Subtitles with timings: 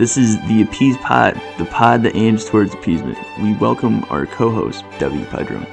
[0.00, 3.18] This is the Appease Pod, the pod that aims towards appeasement.
[3.42, 5.26] We welcome our co-host, W.
[5.26, 5.66] Pedram.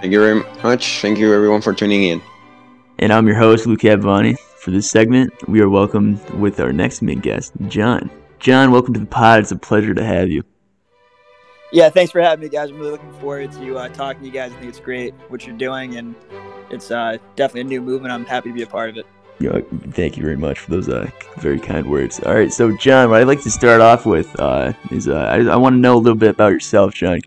[0.00, 1.02] Thank you very much.
[1.02, 2.22] Thank you everyone for tuning in.
[2.98, 4.38] And I'm your host, Luke Abvani.
[4.38, 8.10] For this segment, we are welcomed with our next mid guest, John.
[8.38, 9.40] John, welcome to the pod.
[9.40, 10.42] It's a pleasure to have you.
[11.72, 12.70] Yeah, thanks for having me, guys.
[12.70, 14.52] I'm really looking forward to uh, talking to you guys.
[14.52, 16.14] I think it's great what you're doing, and
[16.70, 18.14] it's uh, definitely a new movement.
[18.14, 19.06] I'm happy to be a part of it.
[19.38, 22.20] Thank you very much for those uh, very kind words.
[22.20, 25.52] All right, so John, what I'd like to start off with uh, is uh, I,
[25.52, 27.20] I want to know a little bit about yourself, John.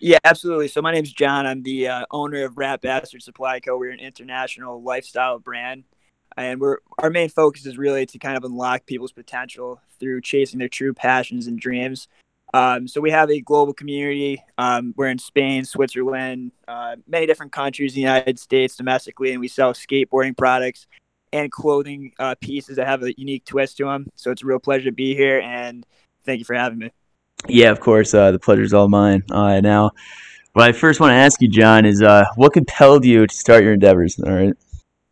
[0.00, 0.68] Yeah, absolutely.
[0.68, 1.46] So my name's John.
[1.46, 3.78] I'm the uh, owner of Rat Bastard Supply Co.
[3.78, 5.84] We're an international lifestyle brand,
[6.36, 10.58] and we're our main focus is really to kind of unlock people's potential through chasing
[10.58, 12.08] their true passions and dreams.
[12.54, 14.42] Um, so we have a global community.
[14.58, 19.40] Um, we're in Spain, Switzerland, uh, many different countries, in the United States, domestically, and
[19.40, 20.86] we sell skateboarding products
[21.36, 24.06] and clothing uh, pieces that have a unique twist to them.
[24.16, 25.84] So it's a real pleasure to be here, and
[26.24, 26.90] thank you for having me.
[27.46, 28.14] Yeah, of course.
[28.14, 29.22] Uh, the pleasure's all mine.
[29.30, 29.90] Uh, now,
[30.54, 33.62] what I first want to ask you, John, is uh, what compelled you to start
[33.62, 34.18] your endeavors?
[34.18, 34.54] All right.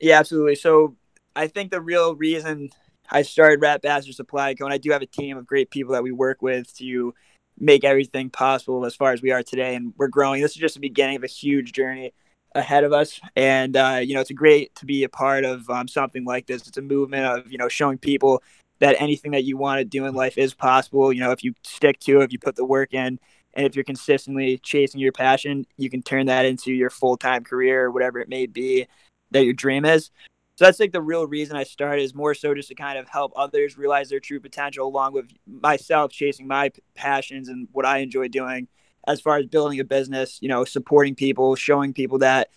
[0.00, 0.54] Yeah, absolutely.
[0.54, 0.96] So
[1.36, 2.70] I think the real reason
[3.10, 4.64] I started Rat Bastard Supply Co.
[4.64, 7.14] and I do have a team of great people that we work with to
[7.58, 10.40] make everything possible as far as we are today, and we're growing.
[10.40, 12.14] This is just the beginning of a huge journey
[12.54, 13.20] ahead of us.
[13.36, 16.66] And uh, you know it's great to be a part of um, something like this.
[16.66, 18.42] It's a movement of you know showing people
[18.80, 21.12] that anything that you want to do in life is possible.
[21.12, 23.18] You know if you stick to it if you put the work in
[23.54, 27.84] and if you're consistently chasing your passion you can turn that into your full-time career
[27.84, 28.86] or whatever it may be
[29.30, 30.10] that your dream is.
[30.56, 33.08] So that's like the real reason i started is more so just to kind of
[33.08, 37.98] help others realize their true potential along with myself chasing my passions and what i
[37.98, 38.68] enjoy doing
[39.06, 42.48] as far as building a business, you know, supporting people, showing people that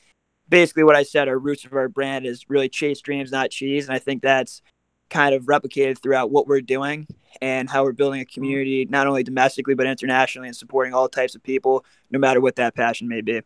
[0.50, 3.88] basically what I said, our roots of our brand is really chase dreams, not cheese.
[3.88, 4.62] And I think that's
[5.10, 7.08] kind of replicated throughout what we're doing
[7.42, 11.36] and how we're building a community, not only domestically, but internationally and supporting all types
[11.36, 13.42] of people, no matter what that passion may be.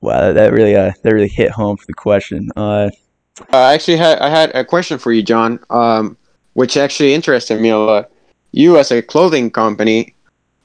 [0.00, 2.48] Wow, that really uh, that really hit home for the question.
[2.56, 2.90] Uh,
[3.50, 6.16] I actually had I had a question for you, John, um,
[6.54, 8.10] which actually interested me a lot.
[8.52, 10.13] You, as a clothing company,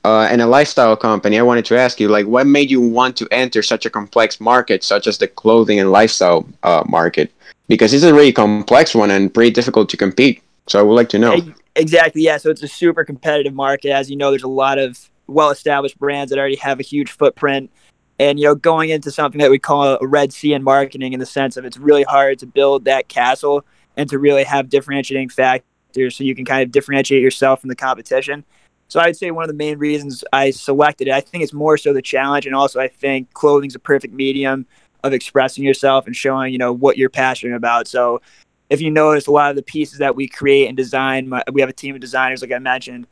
[0.06, 3.18] uh, and a lifestyle company, I wanted to ask you, like, what made you want
[3.18, 7.32] to enter such a complex market, such as the clothing and lifestyle uh, market?
[7.68, 10.42] Because it's a really complex one and pretty difficult to compete.
[10.68, 11.38] So I would like to know.
[11.76, 12.24] Exactly.
[12.24, 12.38] Yeah.
[12.38, 13.92] So it's a super competitive market.
[13.92, 17.72] As you know, there's a lot of well-established brands that already have a huge footprint.
[18.20, 21.20] And you know, going into something that we call a red sea in marketing, in
[21.20, 25.30] the sense of it's really hard to build that castle and to really have differentiating
[25.30, 28.44] factors, so you can kind of differentiate yourself from the competition.
[28.90, 31.78] So I'd say one of the main reasons I selected it, I think it's more
[31.78, 34.66] so the challenge, and also I think clothing's a perfect medium
[35.04, 37.88] of expressing yourself and showing, you know, what you're passionate about.
[37.88, 38.22] So
[38.70, 41.70] if you notice, a lot of the pieces that we create and design, we have
[41.70, 43.08] a team of designers, like I mentioned,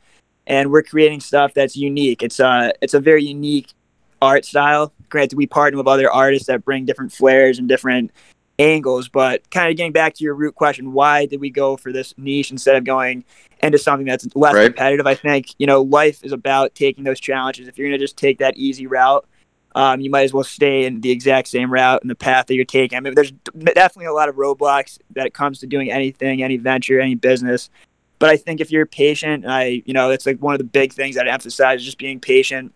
[0.46, 2.22] and we're creating stuff that's unique.
[2.22, 3.72] It's a it's a very unique
[4.20, 4.92] art style.
[5.08, 8.10] Granted, we partner with other artists that bring different flares and different
[8.58, 9.08] angles.
[9.08, 12.14] But kind of getting back to your root question, why did we go for this
[12.18, 13.24] niche instead of going
[13.62, 14.66] into something that's less right.
[14.66, 15.06] competitive?
[15.06, 17.68] I think, you know, life is about taking those challenges.
[17.68, 19.26] If you're going to just take that easy route,
[19.74, 22.54] um, you might as well stay in the exact same route and the path that
[22.54, 22.96] you're taking.
[22.96, 26.56] I mean, there's definitely a lot of roadblocks that it comes to doing anything, any
[26.56, 27.70] venture, any business.
[28.18, 30.92] But I think if you're patient, I, you know, it's like one of the big
[30.92, 32.72] things that I emphasize, is just being patient.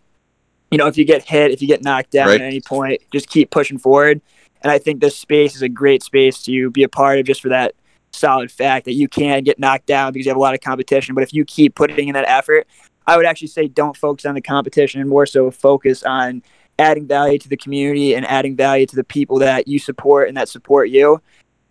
[0.70, 2.40] You know, if you get hit, if you get knocked down right.
[2.40, 4.20] at any point, just keep pushing forward.
[4.62, 7.42] And I think this space is a great space to be a part of just
[7.42, 7.74] for that
[8.12, 11.14] solid fact that you can get knocked down because you have a lot of competition.
[11.14, 12.66] But if you keep putting in that effort,
[13.06, 16.42] I would actually say don't focus on the competition and more so focus on
[16.78, 20.36] adding value to the community and adding value to the people that you support and
[20.36, 21.20] that support you.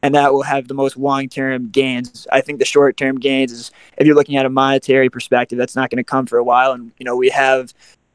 [0.03, 2.25] And that will have the most long term gains.
[2.31, 5.75] I think the short term gains is if you're looking at a monetary perspective, that's
[5.75, 6.71] not going to come for a while.
[6.71, 7.71] And, you know, we have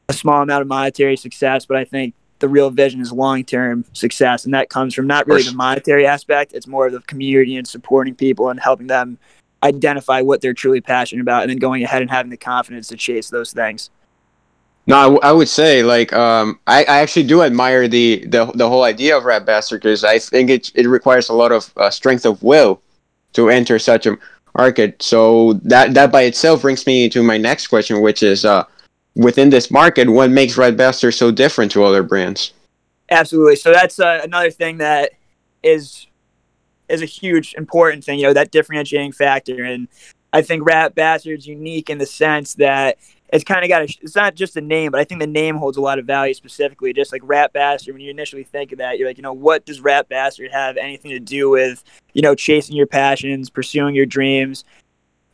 [0.09, 3.85] a small amount of monetary success, but I think the real vision is long term
[3.93, 4.45] success.
[4.45, 7.67] And that comes from not really the monetary aspect, it's more of the community and
[7.67, 9.17] supporting people and helping them
[9.63, 12.95] identify what they're truly passionate about and then going ahead and having the confidence to
[12.95, 13.89] chase those things.
[14.85, 18.45] No, I, w- I would say like um, I, I actually do admire the the,
[18.55, 21.73] the whole idea of Rat Bastard because I think it it requires a lot of
[21.75, 22.81] uh, strength of will
[23.33, 24.17] to enter such a
[24.57, 25.03] market.
[25.03, 28.63] So that that by itself brings me to my next question, which is uh,
[29.17, 32.53] within this market, what makes Rat Bastard so different to other brands?
[33.09, 33.55] Absolutely.
[33.55, 35.11] So that's uh, another thing that
[35.63, 36.07] is
[36.87, 38.19] is a huge important thing.
[38.19, 39.87] You know that differentiating factor, and
[40.31, 42.97] I think Rat Bastard's unique in the sense that
[43.33, 45.55] it's kind of got a, it's not just a name, but I think the name
[45.57, 46.93] holds a lot of value specifically.
[46.93, 49.65] Just like Rat Bastard, when you initially think of that, you're like, you know, what
[49.65, 51.83] does Rat Bastard have anything to do with,
[52.13, 54.63] you know, chasing your passions, pursuing your dreams?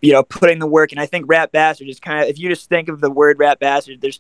[0.04, 0.92] You know, putting the work.
[0.92, 3.40] And I think rat bastard is kind of, if you just think of the word
[3.40, 4.20] rat bastard, there's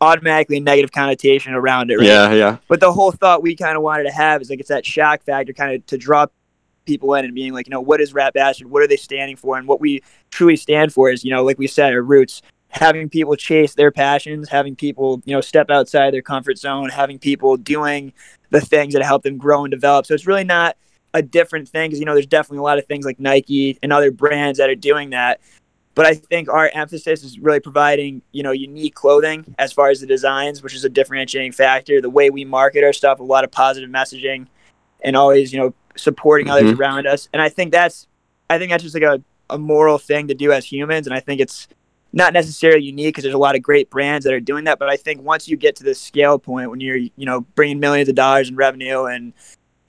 [0.00, 2.06] automatically a negative connotation around it, right?
[2.06, 2.58] Yeah, yeah.
[2.68, 5.22] But the whole thought we kind of wanted to have is like it's that shock
[5.22, 6.26] factor kind of to draw
[6.84, 8.70] people in and being like, you know, what is Rat Bastard?
[8.70, 9.56] What are they standing for?
[9.56, 13.08] And what we truly stand for is, you know, like we said, our roots, having
[13.08, 17.56] people chase their passions, having people, you know, step outside their comfort zone, having people
[17.56, 18.12] doing
[18.50, 20.04] the things that help them grow and develop.
[20.04, 20.76] So it's really not
[21.14, 23.92] a different thing because, you know, there's definitely a lot of things like Nike and
[23.92, 25.40] other brands that are doing that.
[25.94, 30.00] But I think our emphasis is really providing, you know, unique clothing as far as
[30.00, 32.00] the designs, which is a differentiating factor.
[32.00, 34.46] The way we market our stuff, a lot of positive messaging,
[35.04, 36.66] and always, you know, supporting mm-hmm.
[36.66, 37.28] others around us.
[37.34, 38.06] And I think that's,
[38.48, 41.06] I think that's just like a, a moral thing to do as humans.
[41.06, 41.68] And I think it's
[42.14, 44.78] not necessarily unique because there's a lot of great brands that are doing that.
[44.78, 47.80] But I think once you get to this scale point when you're, you know, bringing
[47.80, 49.34] millions of dollars in revenue and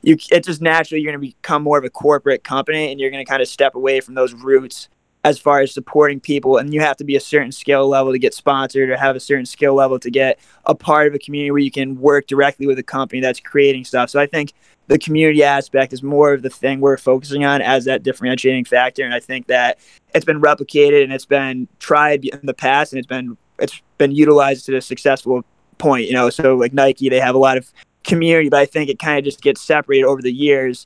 [0.03, 3.09] you, it's just naturally you're going to become more of a corporate company and you're
[3.09, 4.89] going to kind of step away from those roots
[5.23, 8.19] as far as supporting people and you have to be a certain skill level to
[8.19, 11.49] get sponsored or have a certain skill level to get a part of a community
[11.49, 14.09] where you can work directly with a company that's creating stuff.
[14.09, 14.53] So i think
[14.87, 19.03] the community aspect is more of the thing we're focusing on as that differentiating factor
[19.03, 19.79] and i think that
[20.13, 24.11] it's been replicated and it's been tried in the past and it's been it's been
[24.11, 25.45] utilized to a successful
[25.77, 26.29] point you know?
[26.29, 27.71] So like nike they have a lot of
[28.03, 30.85] community but i think it kind of just gets separated over the years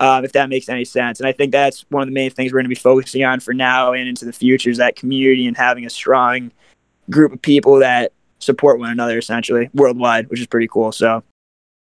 [0.00, 1.20] um, if that makes any sense.
[1.20, 3.40] And I think that's one of the main things we're going to be focusing on
[3.40, 6.52] for now and into the future is that community and having a strong
[7.10, 10.92] group of people that support one another essentially worldwide, which is pretty cool.
[10.92, 11.22] So.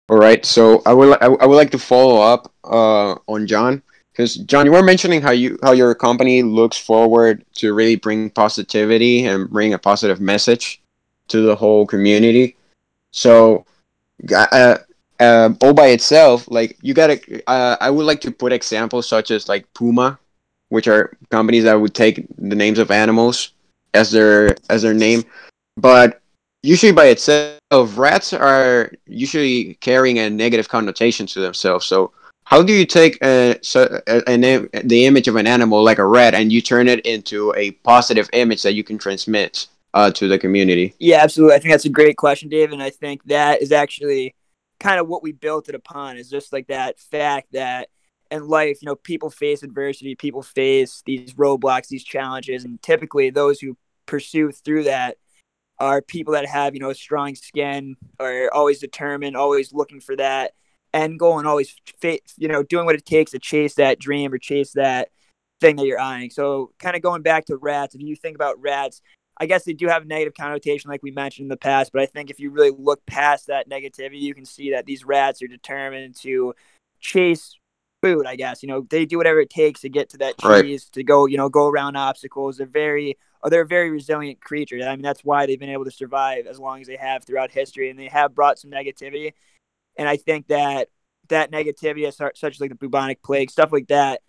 [0.09, 0.45] All right.
[0.45, 4.71] So I would I would like to follow up uh, on John because John, you
[4.73, 9.73] were mentioning how you how your company looks forward to really bring positivity and bring
[9.73, 10.81] a positive message
[11.29, 12.57] to the whole community.
[13.11, 13.65] So,
[14.31, 14.77] uh,
[15.61, 17.19] all by itself, like you gotta.
[17.47, 20.19] Uh, I would like to put examples such as like Puma,
[20.69, 23.51] which are companies that would take the names of animals
[23.93, 25.23] as their as their name,
[25.77, 26.21] but
[26.63, 27.59] usually by itself,
[27.97, 31.85] rats are usually carrying a negative connotation to themselves.
[31.85, 32.11] So
[32.45, 36.33] how do you take a, a, a, the image of an animal like a rat
[36.33, 40.39] and you turn it into a positive image that you can transmit uh, to the
[40.39, 40.93] community?
[40.99, 41.55] Yeah, absolutely.
[41.55, 44.35] I think that's a great question, Dave, and I think that is actually
[44.79, 47.89] kind of what we built it upon is just like that fact that
[48.31, 53.29] in life, you know, people face adversity, people face these roadblocks, these challenges, and typically
[53.29, 55.17] those who pursue through that
[55.79, 60.15] are people that have, you know, a strong skin, are always determined, always looking for
[60.15, 60.53] that
[60.93, 61.75] end goal, and always,
[62.37, 65.09] you know, doing what it takes to chase that dream or chase that
[65.61, 66.29] thing that you're eyeing.
[66.29, 69.01] So, kind of going back to rats, if you think about rats,
[69.37, 71.91] I guess they do have a negative connotation, like we mentioned in the past.
[71.91, 75.03] But I think if you really look past that negativity, you can see that these
[75.03, 76.53] rats are determined to
[76.99, 77.57] chase
[78.01, 78.27] food.
[78.27, 80.93] I guess you know they do whatever it takes to get to that trees, right.
[80.93, 82.57] to go you know go around obstacles.
[82.57, 84.77] They're very oh, they're a very resilient creature.
[84.83, 87.51] I mean that's why they've been able to survive as long as they have throughout
[87.51, 89.33] history, and they have brought some negativity.
[89.97, 90.89] And I think that
[91.29, 94.21] that negativity, such as like the bubonic plague, stuff like that,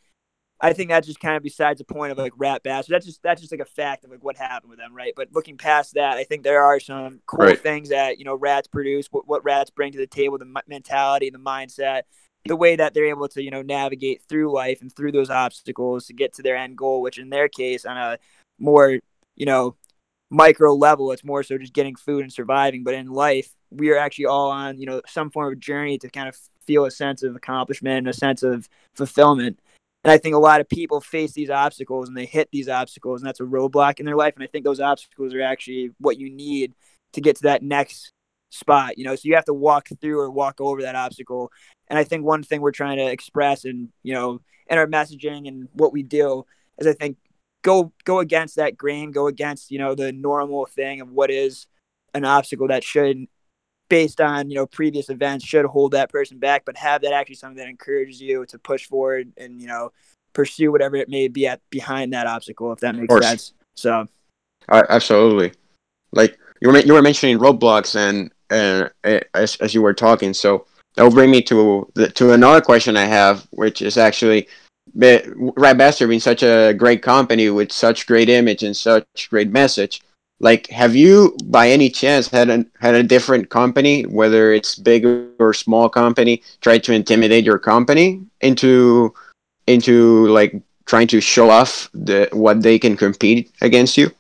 [0.61, 2.95] I think that's just kind of besides the point of like rat bastard.
[2.95, 5.13] That's just that's just like a fact of like what happened with them, right?
[5.15, 7.61] But looking past that, I think there are some cool right.
[7.61, 11.31] things that you know rats produce, what, what rats bring to the table, the mentality,
[11.31, 12.03] the mindset,
[12.47, 16.07] the way that they're able to you know navigate through life and through those obstacles
[16.07, 17.03] to get to their end goal.
[17.03, 18.19] Which in their case, on a
[18.59, 19.01] more
[19.37, 19.77] you know
[20.31, 22.85] micro level, it's more so just getting food and surviving.
[22.85, 26.09] But in life, we are actually all on you know some form of journey to
[26.09, 29.59] kind of feel a sense of accomplishment and a sense of fulfillment.
[30.05, 33.21] And I think a lot of people face these obstacles and they hit these obstacles,
[33.21, 34.35] and that's a roadblock in their life.
[34.35, 36.75] And I think those obstacles are actually what you need
[37.15, 38.13] to get to that next
[38.51, 39.17] spot, you know.
[39.17, 41.51] So you have to walk through or walk over that obstacle.
[41.89, 45.49] And I think one thing we're trying to express and, you know, in our messaging
[45.49, 46.45] and what we do
[46.79, 47.17] is I think
[47.63, 51.67] go go against that grain, go against, you know, the normal thing of what is
[52.13, 53.27] an obstacle that should
[53.95, 57.37] based on you know previous events should hold that person back but have that actually
[57.37, 59.93] something that encourages you to push forward and you know
[60.33, 63.53] pursue whatever it may be at behind that obstacle if that makes sense.
[63.77, 64.09] So.
[64.69, 65.53] Uh, absolutely.
[66.11, 68.89] Like you were you were mentioning roadblocks and uh,
[69.33, 72.97] as, as you were talking so that will bring me to the, to another question
[72.97, 74.49] i have which is actually
[74.95, 80.03] Rat Bastard being such a great company with such great image and such great message
[80.45, 85.07] like have you by any chance had a had a different company whether it's big
[85.41, 89.13] or small company try to intimidate your company into
[89.67, 90.53] into like
[90.85, 94.11] trying to show off the what they can compete against you?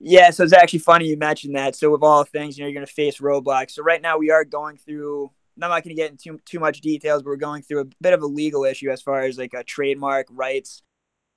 [0.00, 1.76] Yeah so it's actually funny you mentioned that.
[1.76, 4.30] So with all things you know you're going to face roadblocks so right now we
[4.30, 7.62] are going through I'm not going to get into too much details, but we're going
[7.62, 10.84] through a bit of a legal issue as far as like a trademark rights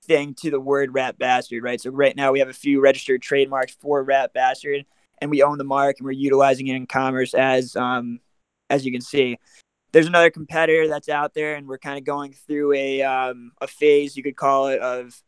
[0.04, 1.80] thing to the word rat bastard, right?
[1.80, 4.86] So right now we have a few registered trademarks for rat bastard,
[5.20, 8.20] and we own the mark and we're utilizing it in commerce as um
[8.70, 9.38] as you can see.
[9.92, 13.68] There's another competitor that's out there, and we're kind of going through a um, a
[13.68, 15.22] phase you could call it of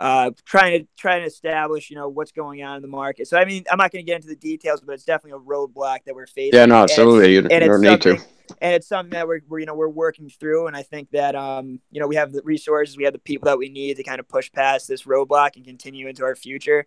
[0.00, 3.26] uh, trying to trying to establish, you know, what's going on in the market.
[3.26, 5.42] So I mean, I'm not going to get into the details, but it's definitely a
[5.42, 6.58] roadblock that we're facing.
[6.58, 7.34] Yeah, no, absolutely.
[7.34, 8.18] You, you don't need to.
[8.62, 11.34] And it's something that we're, we're, you know, we're working through, and I think that
[11.34, 14.02] um, you know, we have the resources, we have the people that we need to
[14.02, 16.86] kind of push past this roadblock and continue into our future.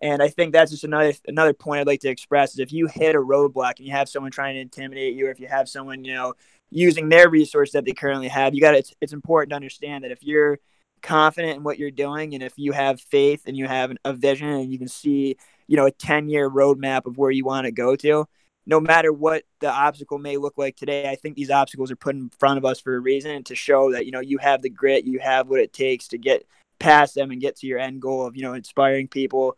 [0.00, 2.86] And I think that's just another another point I'd like to express is if you
[2.86, 5.68] hit a roadblock and you have someone trying to intimidate you, or if you have
[5.68, 6.34] someone, you know,
[6.70, 10.10] using their resource that they currently have, you got it's, it's important to understand that
[10.10, 10.58] if you're
[11.02, 14.48] confident in what you're doing and if you have faith and you have a vision
[14.48, 17.72] and you can see you know a 10 year roadmap of where you want to
[17.72, 18.26] go to
[18.64, 22.14] no matter what the obstacle may look like today i think these obstacles are put
[22.14, 24.70] in front of us for a reason to show that you know you have the
[24.70, 26.44] grit you have what it takes to get
[26.78, 29.56] past them and get to your end goal of you know inspiring people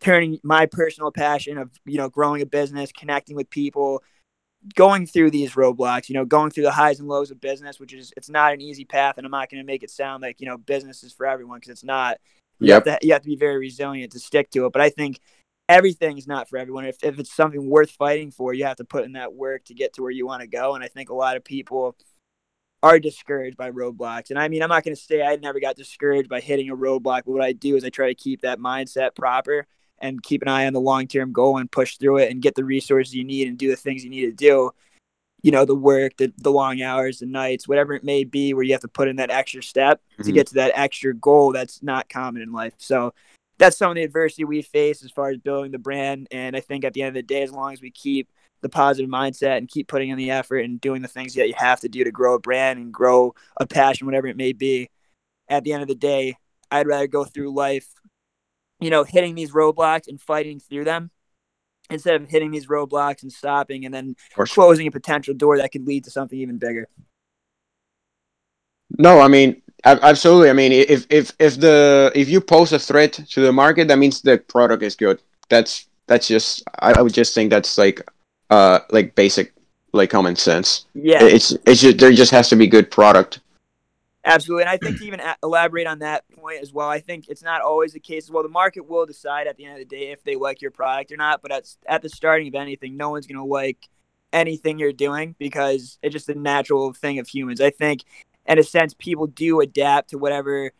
[0.00, 4.02] turning my personal passion of you know growing a business connecting with people
[4.74, 7.92] going through these roadblocks, you know, going through the highs and lows of business, which
[7.92, 10.40] is it's not an easy path, and I'm not going to make it sound like
[10.40, 12.18] you know business is for everyone because it's not.
[12.58, 12.86] You yep.
[12.86, 14.72] have to you have to be very resilient to stick to it.
[14.72, 15.20] But I think
[15.68, 16.86] everything is not for everyone.
[16.86, 19.74] If if it's something worth fighting for, you have to put in that work to
[19.74, 20.74] get to where you want to go.
[20.74, 21.96] And I think a lot of people
[22.82, 24.30] are discouraged by roadblocks.
[24.30, 26.76] And I mean, I'm not going to say I never got discouraged by hitting a
[26.76, 29.66] roadblock, but what I do is I try to keep that mindset proper
[29.98, 32.54] and keep an eye on the long term goal and push through it and get
[32.54, 34.70] the resources you need and do the things you need to do.
[35.42, 38.64] You know, the work, the, the long hours, the nights, whatever it may be, where
[38.64, 40.24] you have to put in that extra step mm-hmm.
[40.24, 42.74] to get to that extra goal that's not common in life.
[42.78, 43.14] So
[43.58, 46.28] that's some of the adversity we face as far as building the brand.
[46.30, 48.28] And I think at the end of the day, as long as we keep
[48.62, 51.54] the positive mindset and keep putting in the effort and doing the things that you
[51.56, 54.90] have to do to grow a brand and grow a passion, whatever it may be,
[55.48, 56.36] at the end of the day,
[56.70, 57.86] I'd rather go through life
[58.80, 61.10] you know, hitting these roadblocks and fighting through them
[61.90, 65.86] instead of hitting these roadblocks and stopping and then closing a potential door that could
[65.86, 66.88] lead to something even bigger.
[68.98, 70.50] No, I mean absolutely.
[70.50, 73.98] I mean, if if if the if you pose a threat to the market, that
[73.98, 75.22] means the product is good.
[75.48, 78.02] That's that's just I, I would just think that's like
[78.50, 79.52] uh like basic
[79.92, 80.86] like common sense.
[80.94, 83.40] Yeah, it's it's just there just has to be good product.
[84.28, 87.44] Absolutely, and I think to even elaborate on that point as well, I think it's
[87.44, 88.28] not always the case.
[88.28, 90.72] Well, the market will decide at the end of the day if they like your
[90.72, 91.42] product or not.
[91.42, 93.88] But at at the starting of anything, no one's going to like
[94.32, 97.60] anything you're doing because it's just a natural thing of humans.
[97.60, 98.02] I think,
[98.46, 100.72] in a sense, people do adapt to whatever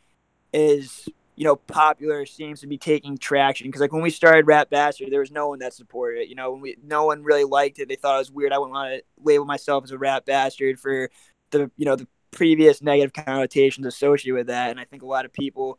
[0.53, 4.71] is you know popular seems to be taking traction because like when we started Rat
[4.71, 6.29] Bastard, there was no one that supported it.
[6.29, 7.89] You know, when we no one really liked it.
[7.89, 8.53] They thought it was weird.
[8.53, 11.11] I wouldn't want to label myself as a Rat Bastard for
[11.51, 14.71] the you know the previous negative connotations associated with that.
[14.71, 15.79] And I think a lot of people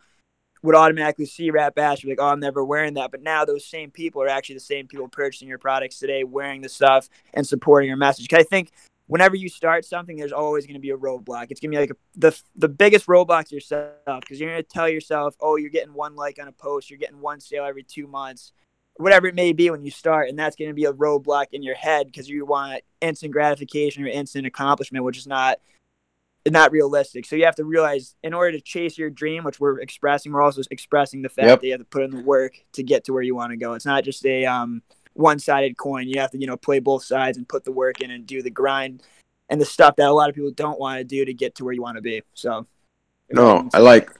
[0.63, 3.11] would automatically see Rat Bash be like, oh, I'm never wearing that.
[3.11, 6.61] But now those same people are actually the same people purchasing your products today, wearing
[6.61, 8.27] the stuff and supporting your message.
[8.27, 8.71] Because I think
[9.05, 11.47] whenever you start something, there's always going to be a roadblock.
[11.51, 14.63] It's going to be like a, the the biggest roadblock to yourself because you're going
[14.63, 17.65] to tell yourself, oh, you're getting one like on a post, you're getting one sale
[17.65, 18.51] every two months,
[18.95, 21.61] whatever it may be when you start, and that's going to be a roadblock in
[21.61, 25.59] your head because you want instant gratification or instant accomplishment, which is not
[26.51, 27.25] not realistic.
[27.25, 30.41] So you have to realize in order to chase your dream, which we're expressing, we're
[30.41, 31.61] also expressing the fact yep.
[31.61, 33.57] that you have to put in the work to get to where you want to
[33.57, 33.73] go.
[33.73, 34.81] It's not just a um,
[35.13, 36.07] one-sided coin.
[36.07, 38.41] You have to, you know, play both sides and put the work in and do
[38.41, 39.03] the grind
[39.49, 41.63] and the stuff that a lot of people don't want to do to get to
[41.63, 42.21] where you want to be.
[42.33, 42.67] So
[43.29, 44.11] no, I like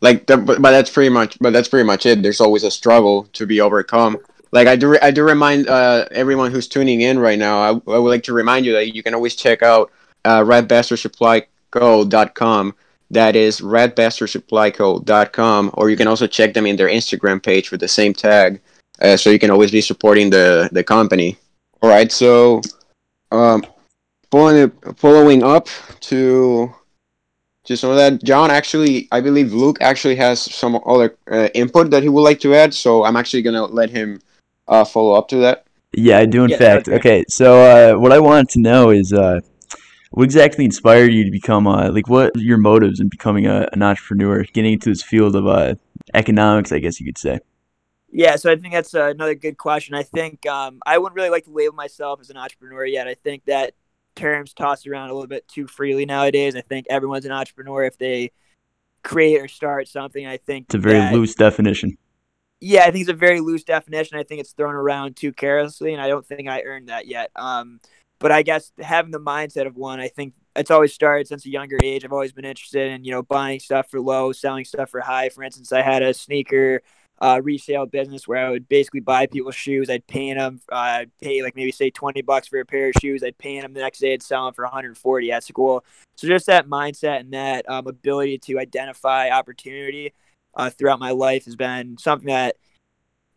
[0.00, 2.22] like the, but, but that's pretty much but that's pretty much it.
[2.22, 4.18] There's always a struggle to be overcome.
[4.50, 7.58] Like I do I do remind uh, everyone who's tuning in right now.
[7.58, 9.90] I, I would like to remind you that you can always check out
[10.24, 12.74] uh, Rat Bastard Supply redbastardsupplyco.com.
[13.10, 15.70] That is redbastardsupplyco.com.
[15.74, 18.60] Or you can also check them in their Instagram page with the same tag.
[19.00, 21.36] Uh, so you can always be supporting the, the company.
[21.82, 22.60] All right, so
[23.32, 23.64] um,
[24.30, 25.68] following, following up
[26.00, 26.72] to
[27.64, 31.90] to some of that, John actually, I believe Luke actually has some other uh, input
[31.90, 32.74] that he would like to add.
[32.74, 34.20] So I'm actually gonna let him
[34.66, 35.64] uh, follow up to that.
[35.92, 36.42] Yeah, I do.
[36.44, 36.96] In yeah, fact, okay.
[36.96, 37.24] okay.
[37.28, 39.40] So uh, what I wanted to know is, uh,
[40.12, 43.82] what exactly inspired you to become uh, like what your motives in becoming a, an
[43.82, 45.74] entrepreneur getting into this field of uh,
[46.14, 47.38] economics i guess you could say?
[48.10, 49.94] Yeah so i think that's uh, another good question.
[49.94, 53.08] I think um, i wouldn't really like to label myself as an entrepreneur yet.
[53.08, 53.74] I think that
[54.14, 56.54] terms tossed around a little bit too freely nowadays.
[56.54, 58.32] I think everyone's an entrepreneur if they
[59.02, 60.26] create or start something.
[60.26, 61.96] I think it's a very that, loose definition.
[62.60, 64.18] Yeah i think it's a very loose definition.
[64.18, 67.30] I think it's thrown around too carelessly and i don't think i earned that yet.
[67.34, 67.80] Um,
[68.22, 71.50] but I guess having the mindset of one, I think it's always started since a
[71.50, 72.04] younger age.
[72.04, 75.28] I've always been interested in, you know, buying stuff for low, selling stuff for high.
[75.28, 76.82] For instance, I had a sneaker
[77.20, 79.90] uh, resale business where I would basically buy people's shoes.
[79.90, 80.60] I'd paint them.
[80.70, 83.24] Uh, I'd pay like maybe say 20 bucks for a pair of shoes.
[83.24, 84.12] I'd paint them the next day.
[84.12, 85.84] I'd sell them for 140 at school.
[86.16, 90.12] So just that mindset and that um, ability to identify opportunity
[90.54, 92.56] uh, throughout my life has been something that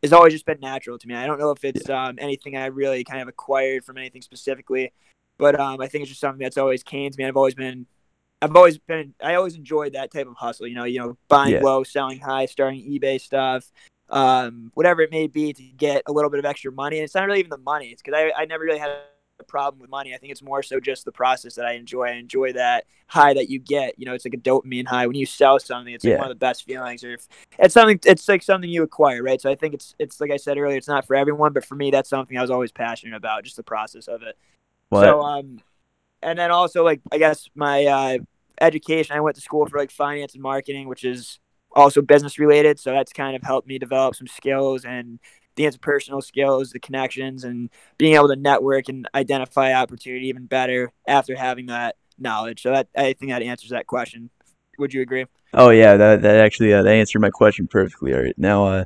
[0.05, 1.15] has always just been natural to me.
[1.15, 4.93] I don't know if it's um, anything I really kind of acquired from anything specifically,
[5.37, 7.25] but um, I think it's just something that's always came to me.
[7.25, 7.85] I've always been,
[8.41, 10.67] I've always been, I always enjoyed that type of hustle.
[10.67, 11.61] You know, you know, buying Yeah.
[11.61, 13.71] low, selling high, starting eBay stuff,
[14.09, 16.97] um, whatever it may be to get a little bit of extra money.
[16.97, 17.87] And it's not really even the money.
[17.89, 18.91] It's because I, I never really had
[19.45, 20.13] problem with money.
[20.13, 22.03] I think it's more so just the process that I enjoy.
[22.03, 23.97] I enjoy that high that you get.
[23.97, 25.93] You know, it's like a dopamine high when you sell something.
[25.93, 26.17] It's like Yeah.
[26.17, 27.03] one of the best feelings.
[27.03, 27.27] Or if
[27.59, 29.39] it's something, it's like something you acquire, right?
[29.39, 31.75] So I think it's it's like I said earlier, it's not for everyone, but for
[31.75, 34.37] me, that's something I was always passionate about, just the process of it.
[34.89, 35.01] What?
[35.01, 35.59] So um,
[36.21, 38.17] and then also like I guess my uh,
[38.61, 41.39] education, I went to school for like finance and marketing, which is
[41.71, 42.79] also business related.
[42.79, 45.19] So that's kind of helped me develop some skills and
[45.55, 50.91] the interpersonal skills, the connections, and being able to network and identify opportunity even better
[51.07, 52.61] after having that knowledge.
[52.61, 54.29] So that I think that answers that question.
[54.77, 55.25] Would you agree?
[55.53, 58.13] Oh yeah, that that actually uh, that answered my question perfectly.
[58.13, 58.83] All right, now uh,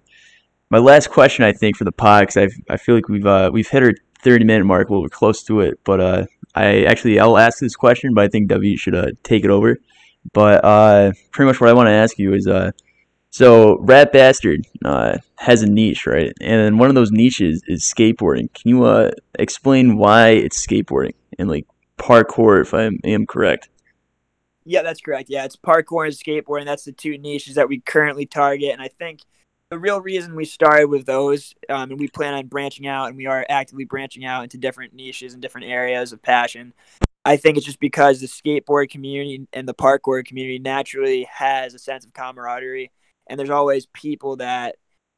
[0.69, 3.49] my last question I think for the pod because I I feel like we've uh
[3.51, 4.89] we've hit our thirty minute mark.
[4.89, 8.27] Well, we're close to it, but uh, I actually I'll ask this question, but I
[8.27, 9.77] think W should uh take it over.
[10.33, 12.71] But uh, pretty much what I want to ask you is uh,
[13.31, 16.33] so Rat Bastard uh has a niche, right?
[16.41, 18.53] And one of those niches is skateboarding.
[18.53, 21.65] Can you uh explain why it's skateboarding and like
[21.98, 23.69] parkour, if I am correct?
[24.65, 25.29] Yeah, that's correct.
[25.29, 26.65] Yeah, it's parkour and skateboarding.
[26.65, 28.71] That's the two niches that we currently target.
[28.71, 29.21] And I think
[29.69, 33.17] the real reason we started with those, um, and we plan on branching out, and
[33.17, 36.74] we are actively branching out into different niches and different areas of passion.
[37.25, 41.79] I think it's just because the skateboard community and the parkour community naturally has a
[41.79, 42.92] sense of camaraderie,
[43.29, 44.75] and there's always people that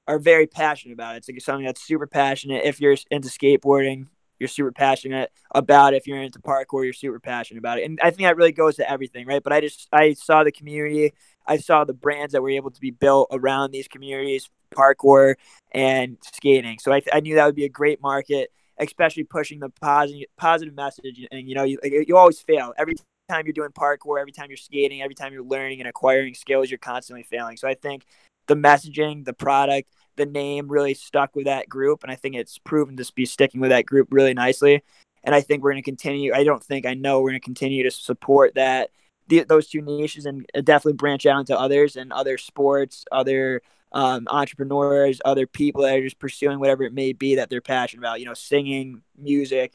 [0.07, 1.19] are very passionate about it.
[1.19, 2.65] It's like something that's super passionate.
[2.65, 4.07] If you're into skateboarding,
[4.39, 5.97] you're super passionate about it.
[5.97, 7.85] If you're into parkour, you're super passionate about it.
[7.85, 9.41] And I think that really goes to everything, right?
[9.41, 11.13] But I just I saw the community,
[11.45, 15.35] I saw the brands that were able to be built around these communities, parkour
[15.71, 16.79] and skating.
[16.79, 20.73] So I, I knew that would be a great market, especially pushing the positive positive
[20.73, 21.25] message.
[21.31, 22.95] And you know, you you always fail every
[23.31, 26.69] time you're doing parkour, every time you're skating, every time you're learning and acquiring skills,
[26.69, 27.57] you're constantly failing.
[27.57, 28.05] So I think
[28.47, 32.57] the messaging, the product, the name really stuck with that group, and I think it's
[32.57, 34.83] proven to be sticking with that group really nicely.
[35.23, 36.33] And I think we're going to continue.
[36.33, 38.89] I don't think I know we're going to continue to support that
[39.27, 44.27] the, those two niches and definitely branch out into others and other sports, other um,
[44.29, 48.19] entrepreneurs, other people that are just pursuing whatever it may be that they're passionate about.
[48.19, 49.73] You know, singing, music.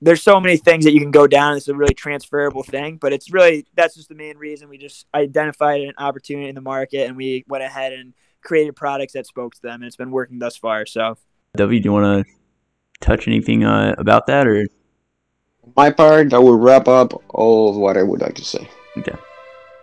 [0.00, 1.56] There's so many things that you can go down.
[1.56, 5.06] It's a really transferable thing, but it's really that's just the main reason we just
[5.14, 9.54] identified an opportunity in the market and we went ahead and created products that spoke
[9.54, 10.86] to them, and it's been working thus far.
[10.86, 11.16] So,
[11.56, 12.32] W, do you want to
[13.00, 14.66] touch anything uh, about that, or
[15.76, 18.68] My part, that will wrap up all of what I would like to say.
[18.98, 19.14] Okay,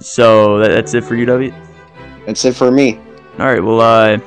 [0.02, 1.54] so that, that's it for you, W?
[2.26, 3.00] That's it for me.
[3.40, 3.64] All right.
[3.64, 4.20] Well, uh,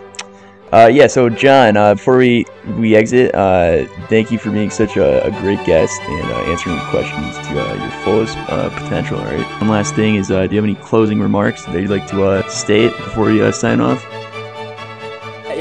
[0.72, 1.06] uh, yeah.
[1.06, 2.46] So, John, uh, before we
[2.78, 6.78] we exit, uh, thank you for being such a, a great guest and uh, answering
[6.90, 9.18] questions to uh, your fullest uh, potential.
[9.18, 9.60] All right.
[9.60, 12.24] One last thing is, uh, do you have any closing remarks that you'd like to
[12.24, 14.02] uh, state before we uh, sign off?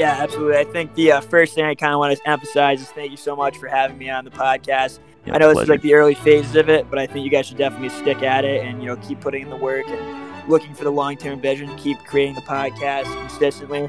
[0.02, 0.56] yeah, absolutely.
[0.56, 3.16] I think the uh, first thing I kind of want to emphasize is thank you
[3.16, 4.98] so much for having me on the podcast.
[5.26, 7.30] Yeah, I know this is like the early phases of it, but I think you
[7.30, 10.50] guys should definitely stick at it and you know keep putting in the work and
[10.50, 11.74] looking for the long term vision.
[11.76, 13.88] Keep creating the podcast consistently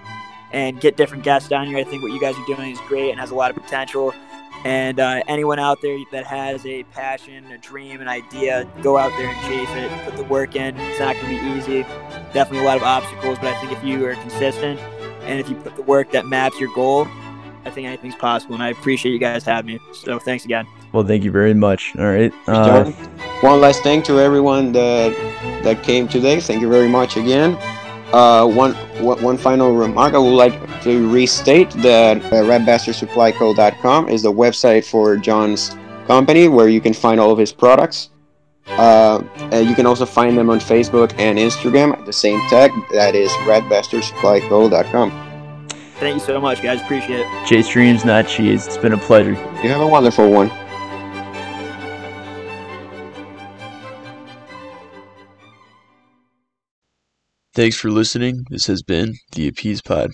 [0.54, 1.78] and get different guests down here.
[1.78, 4.14] I think what you guys are doing is great and has a lot of potential.
[4.66, 9.12] And uh, anyone out there that has a passion, a dream, an idea, go out
[9.18, 10.06] there and chase it.
[10.06, 10.78] Put the work in.
[10.78, 11.82] It's not going to be easy.
[12.32, 14.80] Definitely a lot of obstacles, but I think if you are consistent
[15.24, 17.08] and if you put the work that maps your goal,
[17.66, 18.54] I think anything's possible.
[18.54, 19.80] And I appreciate you guys having me.
[19.92, 20.66] So thanks again.
[20.94, 21.94] Well, thank you very much.
[21.98, 22.32] All right.
[22.48, 22.92] Uh,
[23.42, 25.14] one last thing to everyone that
[25.64, 26.40] that came today.
[26.40, 27.58] Thank you very much again.
[28.14, 28.74] Uh, one
[29.04, 30.14] one one final remark.
[30.14, 36.70] I would like to restate that uh, redbastardsupplyco.com is the website for John's company where
[36.70, 38.12] you can find all of his products.
[38.68, 42.72] Uh, and you can also find them on Facebook and Instagram at the same tag.
[42.92, 45.12] That is redbastardsupplyco.com.
[46.00, 46.82] Thank you so much, guys.
[46.82, 47.48] Appreciate it.
[47.48, 48.68] Chase dreams, not cheese.
[48.68, 49.32] It's been a pleasure.
[49.64, 50.52] You have a wonderful one.
[57.54, 58.46] Thanks for listening.
[58.50, 60.12] This has been the Appease Pod.